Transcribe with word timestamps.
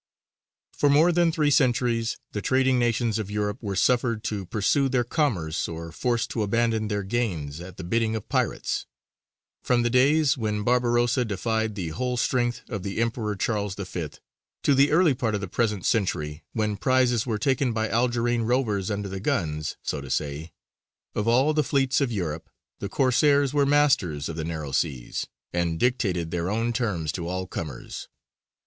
For 0.73 0.89
more 0.89 1.11
than 1.11 1.31
three 1.31 1.51
centuries 1.51 2.17
the 2.31 2.41
trading 2.41 2.79
nations 2.79 3.19
of 3.19 3.29
Europe 3.29 3.59
were 3.61 3.75
suffered 3.75 4.23
to 4.23 4.47
pursue 4.47 4.89
their 4.89 5.03
commerce 5.03 5.67
or 5.69 5.91
forced 5.91 6.31
to 6.31 6.41
abandon 6.41 6.87
their 6.87 7.03
gains 7.03 7.59
at 7.61 7.77
the 7.77 7.83
bidding 7.83 8.15
of 8.15 8.27
pirates. 8.27 8.87
From 9.61 9.83
the 9.83 9.91
days 9.91 10.35
when 10.39 10.63
Barbarossa 10.63 11.23
defied 11.23 11.75
the 11.75 11.89
whole 11.89 12.17
strength 12.17 12.63
of 12.67 12.81
the 12.81 12.99
Emperor 12.99 13.35
Charles 13.35 13.75
V., 13.75 14.07
to 14.63 14.73
the 14.73 14.89
early 14.91 15.13
part 15.13 15.35
of 15.35 15.41
the 15.41 15.47
present 15.47 15.85
century, 15.85 16.43
when 16.53 16.77
prizes 16.77 17.27
were 17.27 17.37
taken 17.37 17.71
by 17.71 17.87
Algerine 17.87 18.41
rovers 18.41 18.89
under 18.89 19.07
the 19.07 19.19
guns, 19.19 19.77
so 19.83 20.01
to 20.01 20.09
say, 20.09 20.51
of 21.13 21.27
all 21.27 21.53
the 21.53 21.63
fleets 21.63 22.01
of 22.01 22.11
Europe, 22.11 22.49
the 22.79 22.89
Corsairs 22.89 23.53
were 23.53 23.67
masters 23.67 24.27
of 24.27 24.35
the 24.35 24.43
narrow 24.45 24.71
seas, 24.71 25.27
and 25.53 25.79
dictated 25.79 26.31
their 26.31 26.49
own 26.49 26.73
terms 26.73 27.11
to 27.11 27.27
all 27.27 27.45
comers. 27.45 28.07